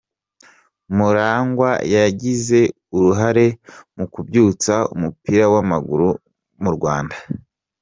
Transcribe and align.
Murangwa 0.95 1.69
yagize 1.95 2.59
uruhare 2.95 3.45
mu 3.95 4.05
kubyutsa 4.13 4.75
umupira 4.93 5.45
w’amaguru 5.53 6.09
mu 6.61 6.71
Rwanda. 6.77 7.15